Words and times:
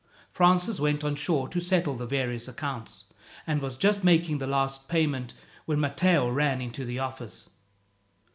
Francis 0.31 0.79
went 0.79 1.03
on 1.03 1.13
shore 1.15 1.47
to 1.47 1.59
settle 1.61 1.93
the 1.93 2.07
various 2.07 2.47
accounts, 2.47 3.03
and 3.45 3.61
was 3.61 3.77
just 3.77 4.03
making 4.03 4.39
the 4.39 4.47
last 4.47 4.87
payment 4.87 5.35
when 5.67 5.79
Matteo 5.79 6.27
ran 6.27 6.59
into 6.59 6.83
the 6.85 6.97
office. 6.97 7.51